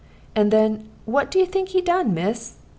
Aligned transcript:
And 0.35 0.49
then, 0.49 0.89
what 1.05 1.29
do 1.29 1.37
you 1.37 1.45
think 1.45 1.69
he 1.69 1.81
done, 1.81 2.11
miss? 2.15 2.55